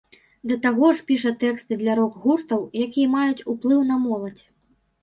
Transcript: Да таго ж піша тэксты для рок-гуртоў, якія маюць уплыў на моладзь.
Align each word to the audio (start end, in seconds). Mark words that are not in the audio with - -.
Да 0.51 0.55
таго 0.63 0.87
ж 0.99 1.05
піша 1.11 1.33
тэксты 1.45 1.77
для 1.83 1.99
рок-гуртоў, 2.01 2.67
якія 2.87 3.07
маюць 3.21 3.45
уплыў 3.55 3.89
на 3.93 4.01
моладзь. 4.09 4.45